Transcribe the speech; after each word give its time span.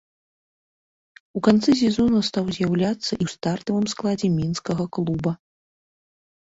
У 1.39 1.41
канцы 1.49 1.75
сезона 1.81 2.19
стаў 2.31 2.45
з'яўляцца 2.57 3.07
і 3.07 3.23
ў 3.29 3.35
стартавым 3.35 3.85
складзе 3.95 4.27
мінскага 4.43 4.83
клуба. 4.99 5.31